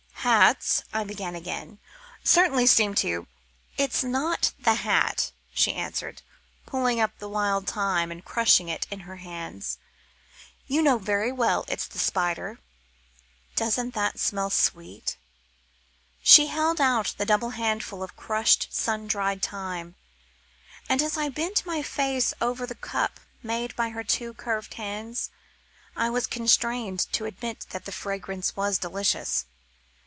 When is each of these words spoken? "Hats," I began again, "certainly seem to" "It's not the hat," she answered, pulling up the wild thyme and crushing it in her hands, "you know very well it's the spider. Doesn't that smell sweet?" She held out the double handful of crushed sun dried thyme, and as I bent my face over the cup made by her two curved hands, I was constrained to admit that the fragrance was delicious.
"Hats," 0.23 0.83
I 0.93 1.03
began 1.03 1.33
again, 1.33 1.79
"certainly 2.23 2.67
seem 2.67 2.93
to" 2.95 3.25
"It's 3.77 4.03
not 4.03 4.53
the 4.59 4.75
hat," 4.75 5.31
she 5.51 5.73
answered, 5.73 6.21
pulling 6.67 6.99
up 6.99 7.17
the 7.17 7.27
wild 7.27 7.67
thyme 7.67 8.11
and 8.11 8.23
crushing 8.23 8.69
it 8.69 8.85
in 8.91 9.01
her 9.01 9.15
hands, 9.15 9.79
"you 10.67 10.83
know 10.83 10.99
very 10.99 11.31
well 11.31 11.65
it's 11.67 11.87
the 11.87 11.97
spider. 11.97 12.59
Doesn't 13.55 13.95
that 13.95 14.19
smell 14.19 14.51
sweet?" 14.51 15.17
She 16.21 16.45
held 16.47 16.79
out 16.79 17.15
the 17.17 17.25
double 17.25 17.49
handful 17.49 18.03
of 18.03 18.15
crushed 18.15 18.67
sun 18.71 19.07
dried 19.07 19.41
thyme, 19.43 19.95
and 20.87 21.01
as 21.01 21.17
I 21.17 21.29
bent 21.29 21.65
my 21.65 21.81
face 21.81 22.31
over 22.39 22.67
the 22.67 22.75
cup 22.75 23.19
made 23.41 23.75
by 23.75 23.89
her 23.89 24.03
two 24.03 24.35
curved 24.35 24.75
hands, 24.75 25.31
I 25.95 26.11
was 26.11 26.27
constrained 26.27 27.11
to 27.13 27.25
admit 27.25 27.65
that 27.71 27.85
the 27.85 27.91
fragrance 27.91 28.55
was 28.55 28.77
delicious. 28.77 29.45